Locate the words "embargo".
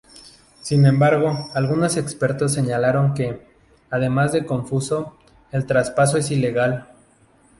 0.87-1.51